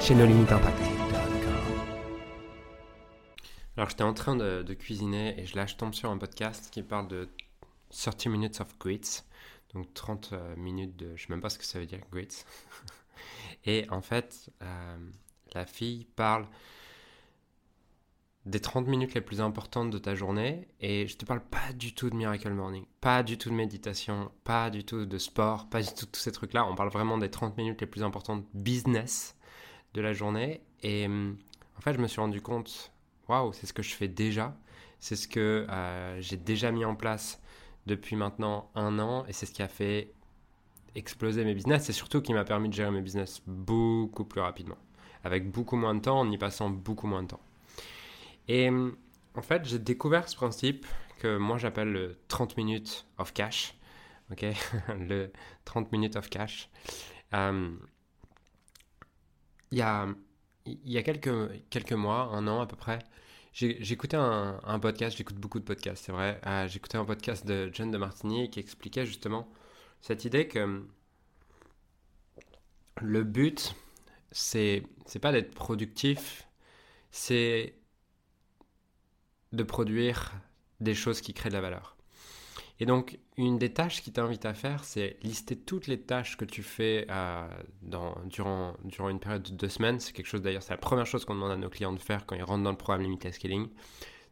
chez 0.00 0.14
nos 0.14 0.26
limites 0.26 0.52
impact. 0.52 0.78
Alors 3.76 3.90
j'étais 3.90 4.02
en 4.02 4.14
train 4.14 4.36
de, 4.36 4.74
cuisiner 4.74 5.38
et 5.40 5.46
je, 5.46 5.56
là 5.56 5.66
tombe 5.66 5.94
sur 5.94 6.10
un 6.10 6.18
podcast 6.18 6.70
qui 6.70 6.82
parle 6.82 7.08
de 7.08 7.28
30 7.90 8.26
minutes 8.26 8.60
of 8.60 8.78
grits, 8.78 9.22
donc 9.74 9.92
30 9.94 10.30
euh, 10.32 10.56
minutes 10.56 10.96
de, 10.96 11.16
je 11.16 11.22
sais 11.22 11.32
même 11.32 11.40
pas 11.40 11.50
ce 11.50 11.58
que 11.58 11.64
ça 11.64 11.78
veut 11.78 11.86
dire 11.86 12.00
grits. 12.10 12.44
et 13.64 13.86
en 13.90 14.00
fait, 14.00 14.50
euh, 14.62 14.96
la 15.54 15.66
fille 15.66 16.06
parle 16.16 16.46
des 18.44 18.60
30 18.60 18.86
minutes 18.86 19.14
les 19.14 19.20
plus 19.20 19.40
importantes 19.40 19.90
de 19.90 19.98
ta 19.98 20.14
journée 20.14 20.68
et 20.80 21.06
je 21.06 21.16
te 21.16 21.24
parle 21.24 21.40
pas 21.40 21.72
du 21.74 21.94
tout 21.94 22.10
de 22.10 22.16
Miracle 22.16 22.52
Morning, 22.52 22.84
pas 23.00 23.22
du 23.22 23.38
tout 23.38 23.50
de 23.50 23.54
méditation, 23.54 24.30
pas 24.44 24.70
du 24.70 24.84
tout 24.84 25.04
de 25.04 25.18
sport, 25.18 25.68
pas 25.68 25.82
du 25.82 25.88
tout 25.88 26.06
de 26.06 26.10
tous 26.10 26.20
ces 26.20 26.32
trucs-là. 26.32 26.66
On 26.66 26.74
parle 26.74 26.90
vraiment 26.90 27.18
des 27.18 27.30
30 27.30 27.56
minutes 27.56 27.80
les 27.80 27.86
plus 27.86 28.02
importantes 28.02 28.44
business 28.54 29.35
de 29.96 30.02
la 30.02 30.12
journée. 30.12 30.60
Et 30.82 31.06
en 31.06 31.80
fait, 31.80 31.94
je 31.94 31.98
me 31.98 32.06
suis 32.06 32.20
rendu 32.20 32.40
compte, 32.40 32.92
waouh, 33.28 33.52
c'est 33.52 33.66
ce 33.66 33.72
que 33.72 33.82
je 33.82 33.94
fais 33.94 34.08
déjà. 34.08 34.54
C'est 35.00 35.16
ce 35.16 35.26
que 35.26 35.66
euh, 35.68 36.20
j'ai 36.20 36.36
déjà 36.36 36.70
mis 36.70 36.84
en 36.84 36.94
place 36.94 37.40
depuis 37.86 38.14
maintenant 38.16 38.70
un 38.74 38.98
an 38.98 39.24
et 39.26 39.32
c'est 39.32 39.46
ce 39.46 39.52
qui 39.52 39.62
a 39.62 39.68
fait 39.68 40.12
exploser 40.94 41.44
mes 41.44 41.54
business 41.54 41.88
et 41.88 41.92
surtout 41.92 42.22
qui 42.22 42.32
m'a 42.32 42.44
permis 42.44 42.68
de 42.68 42.74
gérer 42.74 42.90
mes 42.90 43.02
business 43.02 43.42
beaucoup 43.46 44.24
plus 44.24 44.40
rapidement, 44.40 44.78
avec 45.24 45.50
beaucoup 45.50 45.76
moins 45.76 45.94
de 45.94 46.00
temps, 46.00 46.20
en 46.20 46.30
y 46.30 46.38
passant 46.38 46.70
beaucoup 46.70 47.06
moins 47.06 47.22
de 47.22 47.28
temps. 47.28 47.40
Et 48.48 48.70
en 48.70 49.42
fait, 49.42 49.64
j'ai 49.64 49.78
découvert 49.78 50.28
ce 50.28 50.36
principe 50.36 50.86
que 51.18 51.36
moi 51.36 51.58
j'appelle 51.58 51.92
le 51.92 52.18
30 52.28 52.56
minutes 52.56 53.06
of 53.18 53.32
cash. 53.32 53.74
Ok, 54.32 54.44
le 54.98 55.30
30 55.64 55.92
minutes 55.92 56.16
of 56.16 56.28
cash. 56.28 56.68
Euh, 57.34 57.70
il 59.76 59.80
y 59.80 59.82
a, 59.82 60.08
il 60.64 60.90
y 60.90 60.96
a 60.96 61.02
quelques, 61.02 61.30
quelques 61.68 61.92
mois, 61.92 62.30
un 62.32 62.46
an 62.48 62.62
à 62.62 62.66
peu 62.66 62.76
près, 62.76 62.98
j'écoutais 63.52 64.16
un, 64.16 64.78
podcast, 64.80 65.18
j'écoute 65.18 65.36
beaucoup 65.36 65.58
de 65.58 65.64
podcasts, 65.64 66.06
c'est 66.06 66.12
vrai. 66.12 66.40
Euh, 66.46 66.66
j'écoutais 66.66 66.96
un 66.96 67.04
podcast 67.04 67.46
de 67.46 67.68
John 67.74 67.90
de 67.90 67.98
Martini 67.98 68.48
qui 68.48 68.58
expliquait 68.58 69.04
justement 69.04 69.46
cette 70.00 70.24
idée 70.24 70.48
que 70.48 70.82
le 73.02 73.22
but, 73.22 73.74
c'est 74.30 74.82
pas 75.20 75.32
d'être 75.32 75.54
productif, 75.54 76.48
c'est 77.10 77.74
de 79.52 79.62
produire 79.62 80.32
des 80.80 80.94
choses 80.94 81.20
qui 81.20 81.34
créent 81.34 81.50
de 81.50 81.54
la 81.54 81.60
valeur. 81.60 81.95
Et 82.78 82.84
donc, 82.84 83.18
une 83.38 83.58
des 83.58 83.72
tâches 83.72 84.02
qui 84.02 84.12
t'invite 84.12 84.44
à 84.44 84.52
faire, 84.52 84.84
c'est 84.84 85.16
lister 85.22 85.56
toutes 85.56 85.86
les 85.86 86.00
tâches 86.00 86.36
que 86.36 86.44
tu 86.44 86.62
fais 86.62 87.06
euh, 87.10 87.48
durant, 88.24 88.74
une 89.08 89.18
période 89.18 89.42
de 89.42 89.52
deux 89.52 89.68
semaines. 89.68 89.98
C'est 89.98 90.12
quelque 90.12 90.26
chose 90.26 90.42
d'ailleurs, 90.42 90.62
c'est 90.62 90.74
la 90.74 90.78
première 90.78 91.06
chose 91.06 91.24
qu'on 91.24 91.34
demande 91.34 91.52
à 91.52 91.56
nos 91.56 91.70
clients 91.70 91.94
de 91.94 91.98
faire 91.98 92.26
quand 92.26 92.36
ils 92.36 92.42
rentrent 92.42 92.64
dans 92.64 92.70
le 92.70 92.76
programme 92.76 93.02
Limited 93.02 93.32
Scaling. 93.32 93.68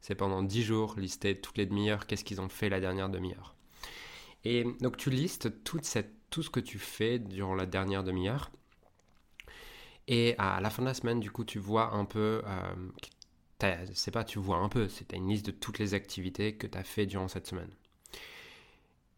C'est 0.00 0.15
pendant 0.15 0.42
dix 0.42 0.62
jours, 0.62 0.95
lister 0.98 1.41
toutes 1.41 1.56
les 1.56 1.65
demi-heures, 1.65 2.06
qu'est-ce 2.06 2.25
qu'ils 2.25 2.42
ont 2.42 2.50
fait 2.50 2.69
la 2.69 2.81
dernière 2.81 3.09
demi-heure. 3.09 3.55
Et 4.44 4.65
donc, 4.81 4.99
tu 4.99 5.09
listes 5.09 5.65
tout 5.65 5.81
ce 5.82 6.50
que 6.50 6.61
tu 6.61 6.78
fais 6.78 7.19
durant 7.19 7.55
la 7.55 7.65
dernière 7.65 8.05
demi-heure. 8.05 8.50
Et 10.06 10.34
à 10.37 10.61
la 10.61 10.69
fin 10.69 10.82
de 10.82 10.88
la 10.88 10.93
semaine, 10.93 11.21
du 11.21 11.31
coup, 11.31 11.44
tu 11.44 11.59
vois 11.59 11.94
un 11.94 12.05
peu, 12.05 12.43
euh, 12.44 13.75
c'est 13.94 14.11
pas 14.11 14.25
tu 14.25 14.38
vois 14.38 14.59
un 14.59 14.69
peu, 14.69 14.88
c'est 14.88 15.15
une 15.15 15.28
liste 15.28 15.47
de 15.47 15.50
toutes 15.50 15.78
les 15.78 15.94
activités 15.94 16.56
que 16.56 16.66
tu 16.66 16.76
as 16.76 16.84
fait 16.84 17.06
durant 17.06 17.28
cette 17.28 17.47
semaine. 17.47 17.71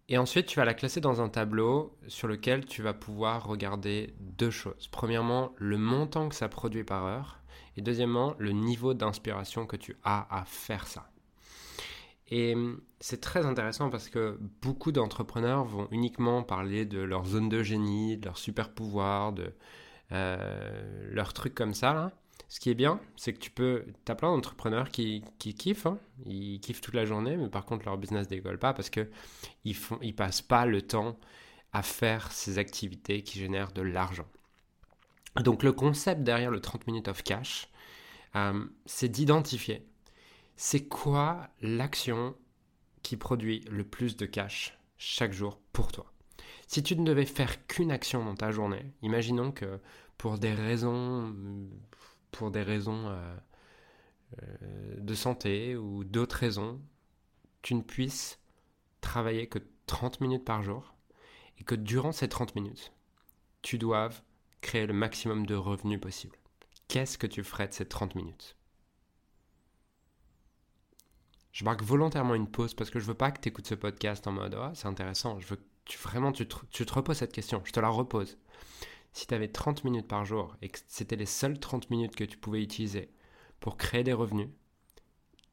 Et 0.09 0.19
ensuite, 0.19 0.47
tu 0.47 0.61
vas 0.61 0.65
la 0.65 0.75
classer 0.75 1.00
dans 1.00 1.21
un 1.21 1.28
tableau 1.28 1.97
sur 2.06 2.28
lequel 2.28 2.65
tu 2.65 2.81
vas 2.81 2.94
pouvoir 2.94 3.44
regarder 3.47 4.15
deux 4.21 4.50
choses. 4.50 4.89
Premièrement, 4.93 5.53
le 5.56 5.78
montant 5.78 6.28
que 6.28 6.34
ça 6.34 6.49
produit 6.49 6.84
par 6.84 7.05
heure. 7.05 7.41
Et 7.77 7.83
deuxièmement, 7.83 8.34
le 8.39 8.53
niveau 8.53 8.94
d'inspiration 8.94 9.67
que 9.67 9.77
tu 9.77 9.97
as 10.05 10.27
à 10.31 10.44
faire 10.44 10.87
ça. 10.87 11.11
Et 12.28 12.55
hum, 12.55 12.81
c'est 13.00 13.21
très 13.21 13.47
intéressant 13.47 13.91
parce 13.91 14.09
que 14.09 14.39
beaucoup 14.62 14.93
d'entrepreneurs 14.93 15.65
vont 15.65 15.89
uniquement 15.91 16.43
parler 16.43 16.84
de 16.84 17.00
leur 17.00 17.25
zone 17.27 17.49
de 17.49 17.62
génie, 17.62 18.17
de 18.17 18.27
leur 18.27 18.38
super 18.38 18.71
pouvoir, 18.73 19.33
de 19.33 19.53
euh, 20.12 21.11
leurs 21.12 21.33
trucs 21.33 21.55
comme 21.55 21.75
ça. 21.75 22.12
Ce 22.48 22.60
qui 22.60 22.70
est 22.70 22.74
bien, 22.74 23.00
c'est 23.16 23.32
que 23.32 23.38
tu 23.38 23.50
peux. 23.50 23.84
Tu 24.04 24.12
as 24.12 24.14
plein 24.14 24.30
d'entrepreneurs 24.30 24.90
qui, 24.90 25.24
qui 25.38 25.54
kiffent, 25.54 25.86
hein. 25.86 25.98
ils 26.24 26.60
kiffent 26.60 26.80
toute 26.80 26.94
la 26.94 27.04
journée, 27.04 27.36
mais 27.36 27.48
par 27.48 27.64
contre, 27.64 27.84
leur 27.84 27.98
business 27.98 28.28
décolle 28.28 28.58
pas 28.58 28.72
parce 28.72 28.88
qu'ils 28.88 29.08
ne 29.64 29.96
ils 30.02 30.14
passent 30.14 30.42
pas 30.42 30.64
le 30.64 30.82
temps 30.82 31.18
à 31.72 31.82
faire 31.82 32.30
ces 32.30 32.58
activités 32.58 33.22
qui 33.22 33.38
génèrent 33.38 33.72
de 33.72 33.82
l'argent. 33.82 34.26
Donc, 35.42 35.62
le 35.62 35.72
concept 35.72 36.22
derrière 36.22 36.50
le 36.50 36.60
30 36.60 36.86
minutes 36.86 37.08
of 37.08 37.22
cash, 37.22 37.68
euh, 38.36 38.64
c'est 38.86 39.08
d'identifier 39.08 39.84
c'est 40.56 40.88
quoi 40.88 41.48
l'action 41.60 42.34
qui 43.02 43.16
produit 43.16 43.60
le 43.70 43.84
plus 43.84 44.16
de 44.16 44.26
cash 44.26 44.78
chaque 44.96 45.32
jour 45.32 45.60
pour 45.72 45.92
toi. 45.92 46.12
Si 46.66 46.82
tu 46.82 46.96
ne 46.96 47.04
devais 47.04 47.26
faire 47.26 47.66
qu'une 47.66 47.92
action 47.92 48.24
dans 48.24 48.34
ta 48.34 48.50
journée, 48.50 48.86
imaginons 49.02 49.52
que 49.52 49.78
pour 50.18 50.38
des 50.38 50.54
raisons 50.54 51.34
pour 52.36 52.50
des 52.50 52.62
raisons 52.62 53.08
euh, 53.08 53.36
euh, 54.42 54.97
de 54.98 55.14
santé 55.14 55.76
ou 55.76 56.04
d'autres 56.04 56.36
raisons, 56.36 56.80
tu 57.62 57.74
ne 57.74 57.82
puisses 57.82 58.38
travailler 59.00 59.48
que 59.48 59.58
30 59.86 60.20
minutes 60.20 60.44
par 60.44 60.62
jour 60.62 60.94
et 61.58 61.64
que 61.64 61.75
durant 61.75 62.12
ces 62.12 62.28
30 62.28 62.54
minutes, 62.54 62.92
tu 63.62 63.78
doives 63.78 64.22
créer 64.60 64.86
le 64.86 64.92
maximum 64.92 65.46
de 65.46 65.54
revenus 65.54 66.00
possible. 66.00 66.36
Qu'est-ce 66.88 67.19
que 67.19 67.26
tu 67.26 67.42
ferais 67.42 67.69
de 67.69 67.72
ces 67.72 67.86
30 67.86 68.14
minutes? 68.14 68.56
Je 71.52 71.64
marque 71.64 71.82
volontairement 71.82 72.34
une 72.34 72.50
pause 72.50 72.75
parce 72.75 72.91
que 72.91 72.98
je 73.00 73.06
veux 73.06 73.14
pas 73.14 73.30
que 73.30 73.41
tu 73.41 73.48
écoutes 73.48 73.66
ce 73.66 73.75
podcast 73.75 74.26
en 74.26 74.32
mode 74.32 74.54
ah, 74.54 74.72
c'est 74.75 74.88
intéressant. 74.88 75.41
Je 75.41 75.46
veux 75.46 75.60
vraiment 76.02 76.32
tu 76.32 76.46
tu 76.70 76.84
te 76.84 76.92
reposes 76.92 77.16
cette 77.19 77.32
question. 77.32 77.62
Je 77.64 77.72
te 77.72 77.80
la 77.80 77.88
repose 77.88 78.36
si 79.16 79.27
tu 79.27 79.32
avais 79.32 79.49
30 79.49 79.84
minutes 79.84 80.06
par 80.06 80.27
jour 80.27 80.54
et 80.60 80.69
que 80.69 80.78
c'était 80.88 81.16
les 81.16 81.25
seules 81.25 81.59
30 81.59 81.88
minutes 81.88 82.15
que 82.15 82.25
tu 82.25 82.37
pouvais 82.37 82.62
utiliser 82.62 83.09
pour 83.60 83.78
créer 83.78 84.04
des 84.04 84.12
revenus, 84.12 84.50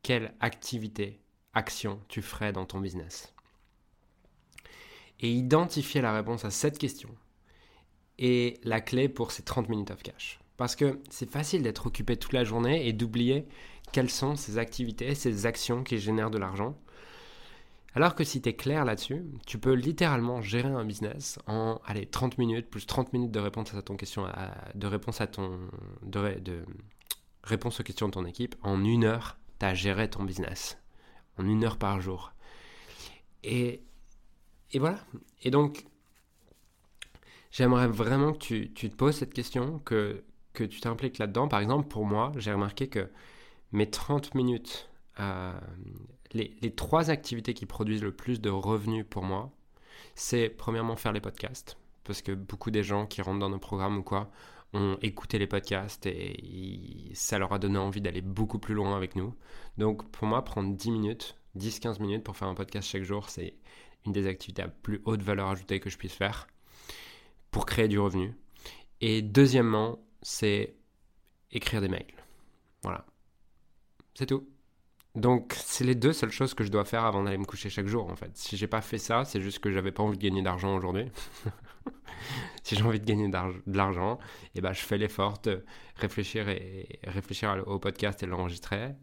quelle 0.02 0.34
activité, 0.42 1.22
action 1.54 2.02
tu 2.10 2.22
ferais 2.22 2.52
dans 2.52 2.66
ton 2.66 2.82
business? 2.82 3.34
Et 5.22 5.32
identifier 5.32 6.02
la 6.02 6.12
réponse 6.12 6.44
à 6.44 6.52
cette 6.52 6.78
question 6.78 7.08
est 8.20 8.62
la 8.66 8.82
clé 8.82 9.08
pour 9.08 9.32
ces 9.32 9.44
30 9.44 9.70
minutes 9.70 9.92
of 9.92 10.04
cash. 10.04 10.42
Parce 10.58 10.76
que 10.76 11.00
c'est 11.10 11.32
facile 11.32 11.64
d'être 11.64 11.88
occupé 11.88 12.18
toute 12.18 12.34
la 12.34 12.44
journée 12.44 12.86
et 12.86 12.92
d'oublier 12.92 13.48
quelles 13.94 14.10
sont 14.10 14.36
ces 14.36 14.58
activités, 14.58 15.16
ces 15.16 15.46
actions 15.46 15.84
qui 15.84 16.00
génèrent 16.00 16.32
de 16.32 16.38
l'argent 16.38 16.78
alors 17.96 18.16
que 18.16 18.24
si 18.24 18.42
tu 18.42 18.50
es 18.50 18.56
clair 18.56 18.86
là-dessus, 18.86 19.24
tu 19.46 19.60
peux 19.60 19.74
littéralement 19.74 20.42
gérer 20.42 20.70
un 20.70 20.84
business 20.84 21.38
en 21.46 21.80
allez, 21.86 22.08
30 22.08 22.38
minutes 22.40 22.70
plus 22.70 22.86
30 22.88 23.14
minutes 23.14 23.32
de 23.32 23.40
réponse 23.40 23.74
à 23.76 23.82
ton 23.82 23.96
question, 23.96 24.28
de 24.74 24.88
réponse 24.88 25.22
à 25.22 25.28
ton 25.28 25.60
de, 26.02 26.66
réponse 27.44 27.80
aux 27.80 27.84
questions 27.84 28.08
de 28.08 28.14
ton 28.14 28.26
équipe. 28.26 28.56
En 28.64 28.84
une 28.84 29.04
heure, 29.04 29.38
tu 29.60 29.66
as 29.66 29.76
géré 29.76 30.10
ton 30.10 30.24
business. 30.24 30.78
En 31.38 31.48
une 31.48 31.64
heure 31.64 31.78
par 31.78 32.02
jour. 32.02 32.34
Et, 33.44 33.84
et 34.72 34.80
voilà. 34.80 35.00
Et 35.44 35.52
donc, 35.52 35.86
j'aimerais 37.52 37.88
vraiment 37.88 38.34
que 38.34 38.38
tu, 38.38 38.74
tu, 38.74 38.90
te 38.90 38.96
poses 38.96 39.18
cette 39.18 39.34
question, 39.34 39.80
que, 39.80 40.24
que 40.54 40.64
tu 40.64 40.80
t'impliques 40.80 41.18
là-dedans. 41.20 41.48
Par 41.48 41.60
exemple, 41.60 41.88
pour 41.88 42.06
moi, 42.06 42.32
j'ai 42.38 42.52
remarqué 42.52 42.88
que 42.88 43.10
mes 43.72 43.90
30 43.90 44.36
minutes 44.36 44.90
les, 45.18 46.76
trois 46.76 47.10
activités 47.10 47.54
qui 47.54 47.66
produisent 47.66 48.04
le 48.04 48.12
plus 48.12 48.42
de 48.42 48.50
revenus 48.50 49.06
pour 49.10 49.24
moi, 49.24 49.52
c'est 50.16 50.50
premièrement 50.50 50.96
faire 50.96 51.12
les 51.12 51.22
podcasts, 51.22 51.78
parce 52.04 52.22
que 52.22 52.32
beaucoup 52.32 52.72
des 52.72 52.84
gens 52.84 53.06
qui 53.06 53.22
rentrent 53.22 53.40
dans 53.40 53.50
nos 53.50 53.60
programmes 53.60 53.98
ou 53.98 54.04
quoi 54.04 54.32
ont 54.74 54.98
écouté 55.02 55.38
les 55.38 55.48
podcasts 55.48 56.08
et 56.08 57.12
ça 57.14 57.38
leur 57.38 57.54
a 57.54 57.60
donné 57.60 57.78
envie 57.78 58.02
d'aller 58.02 58.22
beaucoup 58.22 58.58
plus 58.58 58.74
loin 58.74 58.98
avec 58.98 59.16
nous. 59.16 59.36
Donc 59.78 60.10
pour 60.10 60.28
moi, 60.28 60.44
prendre 60.44 60.76
10 60.76 60.92
minutes, 60.92 61.38
10-15 61.58 62.02
minutes 62.02 62.24
pour 62.24 62.36
faire 62.36 62.48
un 62.48 62.56
podcast 62.56 62.90
chaque 62.90 63.04
jour, 63.04 63.30
c'est 63.30 63.56
une 64.06 64.14
des 64.14 64.28
activités 64.28 64.64
à 64.64 64.68
plus 64.68 65.02
haute 65.06 65.22
valeur 65.22 65.50
ajoutée 65.50 65.80
que 65.80 65.90
je 65.90 65.98
puisse 65.98 66.14
faire 66.14 66.48
pour 67.52 67.66
créer 67.66 67.88
du 67.88 68.00
revenu. 68.00 68.36
Et 69.00 69.22
deuxièmement, 69.22 70.00
c'est 70.22 70.76
écrire 71.52 71.82
des 71.82 71.88
mails. 71.88 72.14
Voilà. 72.82 73.06
C'est 74.16 74.26
tout. 74.26 74.48
Donc, 75.16 75.54
c'est 75.58 75.84
les 75.84 75.94
deux 75.94 76.12
seules 76.12 76.32
choses 76.32 76.54
que 76.54 76.64
je 76.64 76.72
dois 76.72 76.86
faire 76.86 77.06
avant 77.06 77.24
d'aller 77.24 77.38
me 77.38 77.46
coucher 77.46 77.70
chaque 77.70 77.86
jour, 77.86 78.10
en 78.10 78.16
fait. 78.16 78.36
Si 78.36 78.58
j'ai 78.58 78.68
pas 78.68 78.82
fait 78.82 78.98
ça, 78.98 79.26
c'est 79.26 79.42
juste 79.42 79.60
que 79.60 79.72
j'avais 79.72 79.92
pas 79.92 80.02
envie 80.02 80.18
de 80.18 80.24
gagner 80.24 80.42
d'argent 80.42 80.76
aujourd'hui. 80.76 81.06
si 82.64 82.76
j'ai 82.76 82.82
envie 82.84 83.00
de 83.00 83.06
gagner 83.06 83.30
de 83.30 83.78
l'argent, 83.78 84.18
eh 84.56 84.62
ben, 84.62 84.74
je 84.74 84.82
fais 84.82 84.98
l'effort 84.98 85.40
de 85.44 85.64
réfléchir, 85.98 86.50
et, 86.50 87.00
réfléchir 87.04 87.64
au 87.68 87.78
podcast 87.78 88.24
et 88.24 88.26
l'enregistrer 88.26 88.96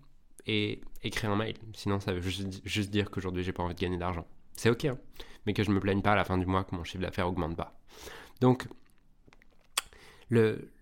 et 0.46 0.80
écrire 1.02 1.30
un 1.30 1.36
mail. 1.36 1.54
Sinon, 1.74 2.00
ça 2.00 2.12
veut 2.12 2.20
juste, 2.20 2.60
juste 2.66 2.90
dire 2.90 3.10
qu'aujourd'hui, 3.10 3.44
j'ai 3.44 3.52
pas 3.52 3.62
envie 3.62 3.74
de 3.74 3.80
gagner 3.80 3.98
d'argent. 3.98 4.26
C'est 4.56 4.70
ok, 4.70 4.86
hein 4.86 4.98
mais 5.46 5.54
que 5.54 5.62
je 5.62 5.70
me 5.70 5.80
plaigne 5.80 6.02
pas 6.02 6.12
à 6.12 6.16
la 6.16 6.24
fin 6.24 6.38
du 6.38 6.46
mois 6.46 6.64
que 6.64 6.74
mon 6.74 6.84
chiffre 6.84 7.02
d'affaires 7.02 7.28
augmente 7.28 7.56
pas. 7.56 7.78
Donc, 8.40 8.68
le, 10.28 10.72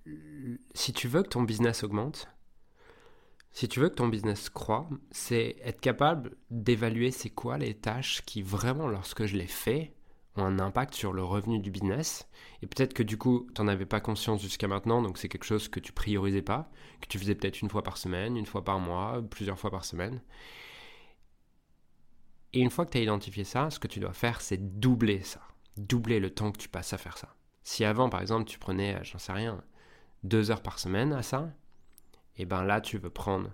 si 0.75 0.93
tu 0.93 1.09
veux 1.09 1.23
que 1.23 1.29
ton 1.29 1.43
business 1.43 1.85
augmente, 1.85 2.29
si 3.53 3.69
tu 3.69 3.81
veux 3.81 3.89
que 3.89 3.95
ton 3.95 4.09
business 4.09 4.51
croît, 4.51 4.89
c'est 5.11 5.57
être 5.65 5.81
capable 5.81 6.37
d'évaluer 6.51 7.11
c'est 7.11 7.31
quoi 7.31 7.59
les 7.59 7.75
tâches 7.75 8.23
qui 8.25 8.43
vraiment, 8.43 8.87
lorsque 8.87 9.27
je 9.27 9.37
les 9.37 9.47
fais, 9.47 9.95
ont 10.37 10.45
un 10.45 10.59
impact 10.59 10.95
sur 10.95 11.13
le 11.13 11.25
revenu 11.25 11.59
du 11.59 11.71
business. 11.71 12.29
Et 12.63 12.67
peut-être 12.67 12.95
que 12.95 13.03
du 13.03 13.19
coup, 13.19 13.49
tu 13.55 13.61
n'en 13.61 13.69
avais 13.69 13.87
pas 13.87 14.01
conscience 14.01 14.43
jusqu'à 14.43 14.69
maintenant, 14.69 15.03
donc 15.03 15.19
c'est 15.19 15.29
quelque 15.29 15.45
chose 15.45 15.69
que 15.69 15.81
tu 15.81 15.93
priorisais 15.93 16.43
pas, 16.43 16.71
que 17.01 17.09
tu 17.09 17.19
faisais 17.19 17.35
peut-être 17.35 17.61
une 17.61 17.71
fois 17.71 17.83
par 17.83 17.97
semaine, 17.97 18.37
une 18.37 18.47
fois 18.47 18.65
par 18.65 18.79
mois, 18.79 19.23
plusieurs 19.29 19.59
fois 19.59 19.71
par 19.71 19.85
semaine. 19.85 20.21
Et 22.53 22.61
une 22.61 22.71
fois 22.71 22.87
que 22.87 22.93
tu 22.93 22.99
as 22.99 23.03
identifié 23.03 23.45
ça, 23.45 23.71
ce 23.71 23.79
que 23.79 23.89
tu 23.89 24.01
dois 24.01 24.13
faire, 24.13 24.41
c'est 24.41 24.79
doubler 24.79 25.23
ça. 25.23 25.41
Doubler 25.77 26.19
le 26.21 26.31
temps 26.31 26.51
que 26.51 26.59
tu 26.59 26.69
passes 26.69 26.93
à 26.93 26.99
faire 26.99 27.19
ça. 27.19 27.35
Si 27.63 27.85
avant, 27.85 28.09
par 28.09 28.21
exemple, 28.21 28.49
tu 28.49 28.59
prenais, 28.59 28.99
j'en 29.05 29.19
sais 29.19 29.33
rien, 29.33 29.63
deux 30.25 30.51
heures 30.51 30.63
par 30.63 30.79
semaine 30.79 31.13
à 31.13 31.23
ça, 31.23 31.53
et 32.39 32.47
ben 32.47 32.65
là 32.65 32.81
tu 32.81 32.99
veux 32.99 33.11
prendre 33.11 33.51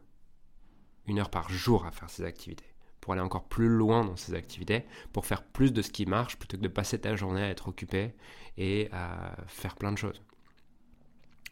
une 1.06 1.18
heure 1.18 1.30
par 1.30 1.50
jour 1.50 1.84
à 1.86 1.90
faire 1.90 2.10
ces 2.10 2.24
activités, 2.24 2.74
pour 3.00 3.12
aller 3.12 3.22
encore 3.22 3.44
plus 3.44 3.68
loin 3.68 4.04
dans 4.04 4.16
ces 4.16 4.34
activités, 4.34 4.84
pour 5.12 5.26
faire 5.26 5.44
plus 5.44 5.72
de 5.72 5.82
ce 5.82 5.90
qui 5.90 6.06
marche 6.06 6.38
plutôt 6.38 6.56
que 6.56 6.62
de 6.62 6.68
passer 6.68 7.00
ta 7.00 7.16
journée 7.16 7.42
à 7.42 7.48
être 7.48 7.68
occupé 7.68 8.14
et 8.56 8.88
à 8.92 9.36
faire 9.46 9.76
plein 9.76 9.92
de 9.92 9.98
choses. 9.98 10.22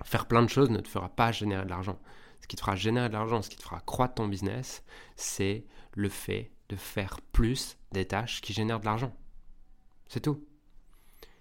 Faire 0.04 0.26
plein 0.26 0.42
de 0.42 0.48
choses 0.48 0.70
ne 0.70 0.80
te 0.80 0.88
fera 0.88 1.08
pas 1.08 1.32
générer 1.32 1.64
de 1.64 1.70
l'argent. 1.70 1.98
Ce 2.40 2.46
qui 2.46 2.56
te 2.56 2.60
fera 2.60 2.74
générer 2.74 3.08
de 3.08 3.12
l'argent, 3.12 3.42
ce 3.42 3.50
qui 3.50 3.56
te 3.56 3.62
fera 3.62 3.80
croître 3.80 4.14
ton 4.14 4.26
business, 4.26 4.82
c'est 5.16 5.64
le 5.92 6.08
fait 6.08 6.50
de 6.70 6.76
faire 6.76 7.20
plus 7.32 7.76
des 7.92 8.06
tâches 8.06 8.40
qui 8.40 8.52
génèrent 8.52 8.80
de 8.80 8.86
l'argent. 8.86 9.14
C'est 10.08 10.20
tout. 10.20 10.44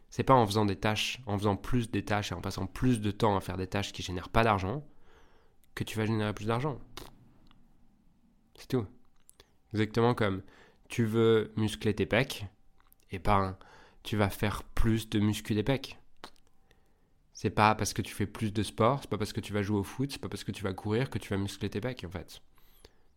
C'est 0.10 0.24
pas 0.24 0.34
en 0.34 0.46
faisant 0.46 0.66
des 0.66 0.76
tâches, 0.76 1.22
en 1.26 1.38
faisant 1.38 1.56
plus 1.56 1.90
des 1.90 2.04
tâches 2.04 2.34
et 2.34 2.36
en 2.36 2.42
passant 2.42 2.68
plus 2.68 3.00
de 3.00 3.12
temps 3.12 3.38
à 3.38 3.42
faire 3.42 3.58
des 3.58 3.68
tâches 3.68 3.94
qui 3.94 4.04
génèrent 4.04 4.30
pas 4.30 4.44
d'argent 4.44 4.86
que 5.76 5.84
tu 5.84 5.98
vas 5.98 6.06
générer 6.06 6.34
plus 6.34 6.46
d'argent. 6.46 6.80
C'est 8.56 8.68
tout. 8.68 8.86
Exactement 9.74 10.14
comme 10.14 10.44
tu 10.90 11.06
veux 11.06 11.54
muscler 11.56 11.96
tes 11.96 12.06
pecs, 12.06 12.46
et 13.12 13.20
ben 13.20 13.58
tu 14.04 14.18
vas 14.18 14.30
faire 14.30 14.64
plus 14.64 15.10
de 15.10 15.20
muscu 15.20 15.54
des 15.54 15.64
pecs. 15.64 15.98
C'est 17.34 17.50
pas 17.50 17.76
parce 17.76 17.94
que 17.94 18.02
tu 18.02 18.14
fais 18.14 18.28
plus 18.28 18.54
de 18.54 18.64
sport, 18.64 19.00
c'est 19.02 19.10
pas 19.10 19.18
parce 19.18 19.34
que 19.34 19.40
tu 19.40 19.54
vas 19.54 19.64
jouer 19.64 19.80
au 19.80 19.84
foot, 19.84 20.12
c'est 20.12 20.22
pas 20.22 20.30
parce 20.30 20.44
que 20.44 20.52
tu 20.52 20.64
vas 20.64 20.74
courir 20.74 21.10
que 21.10 21.18
tu 21.18 21.30
vas 21.30 21.38
muscler 21.38 21.70
tes 21.70 21.82
pecs 21.82 22.04
en 22.06 22.10
fait. 22.10 22.42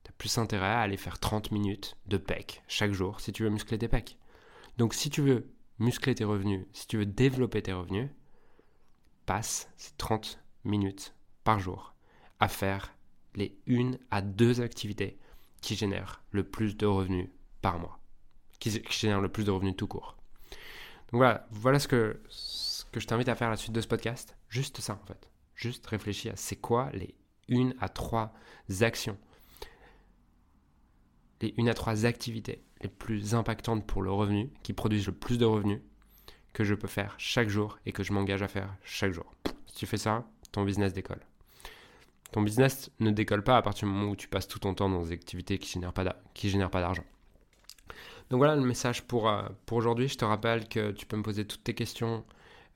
Tu 0.04 0.10
as 0.10 0.12
plus 0.12 0.38
intérêt 0.38 0.66
à 0.66 0.80
aller 0.80 0.96
faire 0.96 1.18
30 1.18 1.50
minutes 1.50 1.96
de 2.06 2.16
pecs 2.16 2.62
chaque 2.68 2.92
jour 2.92 3.20
si 3.20 3.32
tu 3.32 3.42
veux 3.42 3.50
muscler 3.50 3.78
tes 3.78 3.88
pecs. 3.88 4.16
Donc 4.78 4.94
si 4.94 5.10
tu 5.10 5.20
veux 5.20 5.50
muscler 5.78 6.14
tes 6.14 6.24
revenus, 6.24 6.66
si 6.72 6.86
tu 6.86 6.96
veux 6.96 7.06
développer 7.06 7.62
tes 7.62 7.72
revenus, 7.72 8.08
passe 9.26 9.68
ces 9.76 9.92
30 9.96 10.38
minutes 10.64 11.14
par 11.42 11.58
jour 11.58 11.93
à 12.44 12.48
faire 12.48 12.94
les 13.36 13.56
une 13.66 13.98
à 14.10 14.20
deux 14.20 14.60
activités 14.60 15.18
qui 15.62 15.76
génèrent 15.76 16.22
le 16.30 16.44
plus 16.44 16.76
de 16.76 16.84
revenus 16.84 17.30
par 17.62 17.78
mois, 17.78 17.98
qui, 18.60 18.82
génèrent 18.90 19.22
le 19.22 19.30
plus 19.30 19.44
de 19.44 19.50
revenus 19.50 19.76
tout 19.76 19.86
court. 19.86 20.18
Donc 21.10 21.20
voilà, 21.20 21.46
voilà 21.50 21.78
ce 21.78 21.88
que, 21.88 22.20
que 22.92 23.00
je 23.00 23.06
t'invite 23.06 23.30
à 23.30 23.34
faire 23.34 23.48
à 23.48 23.52
la 23.52 23.56
suite 23.56 23.72
de 23.72 23.80
ce 23.80 23.88
podcast. 23.88 24.36
Juste 24.50 24.82
ça 24.82 25.00
en 25.02 25.06
fait. 25.06 25.30
Juste 25.54 25.86
réfléchir 25.86 26.34
à 26.34 26.36
c'est 26.36 26.56
quoi 26.56 26.90
les 26.92 27.14
une 27.48 27.74
à 27.80 27.88
trois 27.88 28.34
actions, 28.82 29.16
les 31.40 31.54
une 31.56 31.70
à 31.70 31.74
trois 31.74 32.04
activités 32.04 32.62
les 32.82 32.90
plus 32.90 33.34
impactantes 33.34 33.86
pour 33.86 34.02
le 34.02 34.12
revenu, 34.12 34.50
qui 34.62 34.74
produisent 34.74 35.06
le 35.06 35.14
plus 35.14 35.38
de 35.38 35.46
revenus 35.46 35.80
que 36.52 36.62
je 36.62 36.74
peux 36.74 36.88
faire 36.88 37.14
chaque 37.16 37.48
jour 37.48 37.78
et 37.86 37.92
que 37.92 38.02
je 38.02 38.12
m'engage 38.12 38.42
à 38.42 38.48
faire 38.48 38.76
chaque 38.82 39.12
jour. 39.12 39.34
Si 39.66 39.76
tu 39.76 39.86
fais 39.86 39.96
ça, 39.96 40.28
ton 40.52 40.62
business 40.62 40.92
décolle. 40.92 41.24
Ton 42.34 42.42
business 42.42 42.90
ne 42.98 43.12
décolle 43.12 43.44
pas 43.44 43.56
à 43.56 43.62
partir 43.62 43.86
du 43.86 43.94
moment 43.94 44.10
où 44.10 44.16
tu 44.16 44.26
passes 44.26 44.48
tout 44.48 44.58
ton 44.58 44.74
temps 44.74 44.88
dans 44.88 45.04
des 45.04 45.12
activités 45.12 45.56
qui 45.56 45.78
ne 45.78 45.84
génèrent 46.34 46.70
pas 46.70 46.80
d'argent. 46.80 47.04
Donc 48.28 48.38
voilà 48.38 48.56
le 48.56 48.62
message 48.62 49.02
pour, 49.02 49.28
euh, 49.28 49.44
pour 49.66 49.78
aujourd'hui. 49.78 50.08
Je 50.08 50.16
te 50.16 50.24
rappelle 50.24 50.68
que 50.68 50.90
tu 50.90 51.06
peux 51.06 51.16
me 51.16 51.22
poser 51.22 51.44
toutes 51.44 51.62
tes 51.62 51.74
questions 51.74 52.24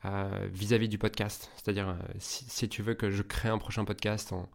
euh, 0.04 0.46
vis-à-vis 0.52 0.88
du 0.88 0.96
podcast. 0.96 1.50
C'est-à-dire, 1.56 1.88
euh, 1.88 1.96
si, 2.20 2.68
tu 2.68 2.82
veux 2.82 2.94
que 2.94 3.10
je 3.10 3.20
crée 3.24 3.48
un 3.48 3.58
prochain 3.58 3.84
podcast, 3.84 4.32
en, 4.32 4.48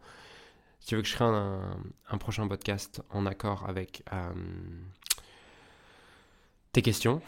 si 0.80 0.86
tu 0.86 0.96
veux 0.96 1.02
que 1.02 1.08
je 1.08 1.14
crée 1.16 1.26
un, 1.26 1.76
un 2.08 2.16
prochain 2.16 2.48
podcast 2.48 3.02
en 3.10 3.26
accord 3.26 3.68
avec 3.68 4.04
tes 6.72 6.80
questions, 6.80 7.20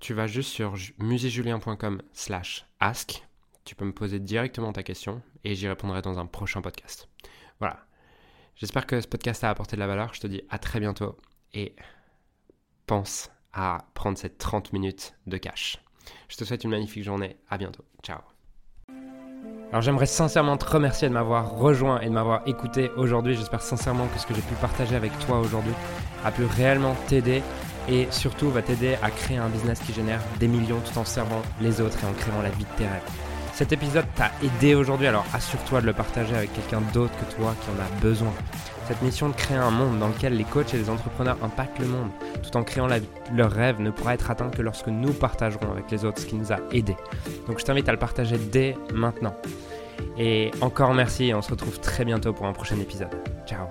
tu 0.00 0.12
vas 0.12 0.26
juste 0.26 0.50
sur 0.50 0.74
musejulien.com 0.98 2.02
slash 2.12 2.66
ask 2.80 3.26
tu 3.68 3.74
peux 3.74 3.84
me 3.84 3.92
poser 3.92 4.18
directement 4.18 4.72
ta 4.72 4.82
question 4.82 5.20
et 5.44 5.54
j'y 5.54 5.68
répondrai 5.68 6.00
dans 6.00 6.18
un 6.18 6.24
prochain 6.24 6.62
podcast. 6.62 7.06
Voilà. 7.60 7.84
J'espère 8.56 8.86
que 8.86 8.98
ce 8.98 9.06
podcast 9.06 9.44
a 9.44 9.50
apporté 9.50 9.76
de 9.76 9.80
la 9.80 9.86
valeur. 9.86 10.14
Je 10.14 10.20
te 10.20 10.26
dis 10.26 10.40
à 10.48 10.58
très 10.58 10.80
bientôt 10.80 11.18
et 11.52 11.76
pense 12.86 13.30
à 13.52 13.84
prendre 13.92 14.16
ces 14.16 14.30
30 14.30 14.72
minutes 14.72 15.14
de 15.26 15.36
cash. 15.36 15.84
Je 16.30 16.38
te 16.38 16.44
souhaite 16.44 16.64
une 16.64 16.70
magnifique 16.70 17.04
journée. 17.04 17.36
À 17.50 17.58
bientôt. 17.58 17.84
Ciao. 18.02 18.20
Alors 19.68 19.82
j'aimerais 19.82 20.06
sincèrement 20.06 20.56
te 20.56 20.64
remercier 20.64 21.06
de 21.06 21.12
m'avoir 21.12 21.50
rejoint 21.50 22.00
et 22.00 22.06
de 22.06 22.12
m'avoir 22.12 22.48
écouté 22.48 22.88
aujourd'hui. 22.96 23.34
J'espère 23.34 23.60
sincèrement 23.60 24.08
que 24.08 24.18
ce 24.18 24.26
que 24.26 24.32
j'ai 24.32 24.40
pu 24.40 24.54
partager 24.62 24.96
avec 24.96 25.12
toi 25.26 25.40
aujourd'hui 25.40 25.74
a 26.24 26.32
pu 26.32 26.44
réellement 26.46 26.96
t'aider 27.06 27.42
et 27.86 28.10
surtout 28.10 28.48
va 28.48 28.62
t'aider 28.62 28.96
à 29.02 29.10
créer 29.10 29.36
un 29.36 29.50
business 29.50 29.78
qui 29.80 29.92
génère 29.92 30.22
des 30.40 30.48
millions 30.48 30.80
tout 30.80 30.98
en 30.98 31.04
servant 31.04 31.42
les 31.60 31.82
autres 31.82 32.02
et 32.02 32.06
en 32.06 32.14
créant 32.14 32.40
la 32.40 32.48
vie 32.48 32.64
de 32.64 32.78
tes 32.78 32.86
rêves. 32.86 33.27
Cet 33.58 33.72
épisode 33.72 34.04
t'a 34.14 34.30
aidé 34.40 34.76
aujourd'hui, 34.76 35.08
alors 35.08 35.26
assure-toi 35.34 35.80
de 35.80 35.86
le 35.86 35.92
partager 35.92 36.32
avec 36.32 36.52
quelqu'un 36.52 36.80
d'autre 36.94 37.12
que 37.18 37.34
toi 37.34 37.56
qui 37.60 37.68
en 37.70 37.82
a 37.82 38.00
besoin. 38.00 38.32
Cette 38.86 39.02
mission 39.02 39.30
de 39.30 39.34
créer 39.34 39.56
un 39.56 39.72
monde 39.72 39.98
dans 39.98 40.06
lequel 40.06 40.36
les 40.36 40.44
coachs 40.44 40.74
et 40.74 40.76
les 40.76 40.88
entrepreneurs 40.88 41.36
impactent 41.42 41.80
le 41.80 41.88
monde 41.88 42.08
tout 42.40 42.56
en 42.56 42.62
créant 42.62 42.86
leur 42.86 43.50
rêve 43.50 43.80
ne 43.80 43.90
pourra 43.90 44.14
être 44.14 44.30
atteint 44.30 44.48
que 44.48 44.62
lorsque 44.62 44.86
nous 44.86 45.12
partagerons 45.12 45.72
avec 45.72 45.90
les 45.90 46.04
autres 46.04 46.20
ce 46.20 46.26
qui 46.26 46.36
nous 46.36 46.52
a 46.52 46.58
aidés. 46.70 46.96
Donc 47.48 47.58
je 47.58 47.64
t'invite 47.64 47.88
à 47.88 47.92
le 47.92 47.98
partager 47.98 48.38
dès 48.38 48.76
maintenant. 48.94 49.34
Et 50.16 50.52
encore 50.60 50.94
merci 50.94 51.24
et 51.24 51.34
on 51.34 51.42
se 51.42 51.50
retrouve 51.50 51.80
très 51.80 52.04
bientôt 52.04 52.32
pour 52.32 52.46
un 52.46 52.52
prochain 52.52 52.78
épisode. 52.78 53.10
Ciao 53.44 53.66